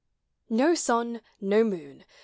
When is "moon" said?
1.63-2.05